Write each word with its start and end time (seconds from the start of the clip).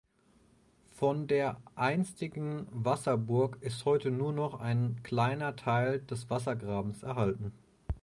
Von 0.89 1.27
der 1.27 1.61
einstigen 1.75 2.65
Wasserburg 2.71 3.61
ist 3.61 3.85
heute 3.85 4.09
nur 4.09 4.33
noch 4.33 4.59
ein 4.59 4.99
kleiner 5.03 5.55
Teil 5.55 5.99
des 5.99 6.27
Wassergrabens 6.27 7.03
erhalten. 7.03 7.51